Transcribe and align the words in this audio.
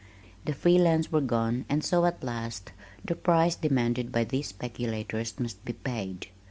The 0.45 0.53
free 0.53 0.79
lands 0.79 1.11
were 1.11 1.21
gone 1.21 1.63
and 1.69 1.83
so, 1.83 2.05
at 2.05 2.23
last, 2.23 2.71
the 3.05 3.13
price 3.13 3.53
demanded 3.55 4.11
by 4.11 4.23
these 4.23 4.47
speculators 4.47 5.39
must 5.39 5.63
be 5.63 5.73
paid. 5.73 6.25